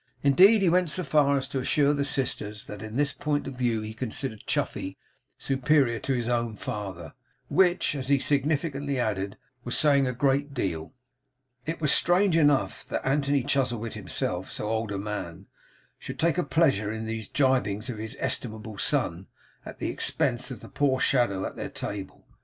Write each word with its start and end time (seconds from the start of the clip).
Indeed, 0.23 0.63
he 0.63 0.69
went 0.69 0.89
so 0.89 1.03
far 1.03 1.37
as 1.37 1.47
to 1.49 1.59
assure 1.59 1.93
the 1.93 2.03
sisters, 2.03 2.65
that 2.65 2.81
in 2.81 2.95
this 2.97 3.13
point 3.13 3.45
of 3.45 3.53
view 3.53 3.81
he 3.81 3.93
considered 3.93 4.47
Chuffey 4.47 4.97
superior 5.37 5.99
to 5.99 6.13
his 6.15 6.27
own 6.27 6.55
father; 6.55 7.13
which, 7.49 7.93
as 7.93 8.07
he 8.07 8.17
significantly 8.17 8.99
added, 8.99 9.37
was 9.63 9.77
saying 9.77 10.07
a 10.07 10.11
great 10.11 10.55
deal. 10.55 10.91
It 11.67 11.79
was 11.81 11.91
strange 11.91 12.35
enough 12.35 12.83
that 12.87 13.05
Anthony 13.07 13.43
Chuzzlewit, 13.43 13.93
himself 13.93 14.51
so 14.51 14.67
old 14.67 14.91
a 14.91 14.97
man, 14.97 15.45
should 15.99 16.17
take 16.17 16.39
a 16.39 16.43
pleasure 16.43 16.91
in 16.91 17.05
these 17.05 17.29
gibings 17.29 17.87
of 17.87 17.99
his 17.99 18.17
estimable 18.19 18.79
son 18.79 19.27
at 19.67 19.77
the 19.77 19.91
expense 19.91 20.49
of 20.49 20.61
the 20.61 20.69
poor 20.69 20.99
shadow 20.99 21.45
at 21.45 21.55
their 21.55 21.69
table. 21.69 22.25